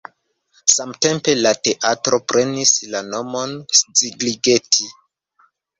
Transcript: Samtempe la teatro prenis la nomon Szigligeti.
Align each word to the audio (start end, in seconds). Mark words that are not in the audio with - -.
Samtempe 0.75 1.35
la 1.41 1.51
teatro 1.67 2.21
prenis 2.33 2.73
la 2.97 3.05
nomon 3.13 3.57
Szigligeti. 3.83 4.93